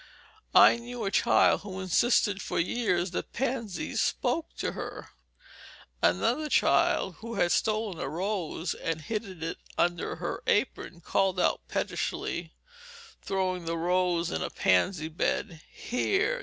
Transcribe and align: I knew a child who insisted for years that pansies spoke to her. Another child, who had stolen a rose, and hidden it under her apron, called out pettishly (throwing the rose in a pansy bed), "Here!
I 0.55 0.77
knew 0.77 1.05
a 1.05 1.11
child 1.11 1.61
who 1.61 1.79
insisted 1.79 2.41
for 2.41 2.59
years 2.59 3.11
that 3.11 3.33
pansies 3.33 4.01
spoke 4.01 4.55
to 4.55 4.71
her. 4.71 5.09
Another 6.01 6.49
child, 6.49 7.17
who 7.19 7.35
had 7.35 7.51
stolen 7.51 7.99
a 7.99 8.09
rose, 8.09 8.73
and 8.73 9.01
hidden 9.01 9.43
it 9.43 9.59
under 9.77 10.15
her 10.15 10.41
apron, 10.47 11.01
called 11.01 11.39
out 11.39 11.67
pettishly 11.67 12.51
(throwing 13.21 13.65
the 13.65 13.77
rose 13.77 14.31
in 14.31 14.41
a 14.41 14.49
pansy 14.49 15.07
bed), 15.07 15.61
"Here! 15.71 16.39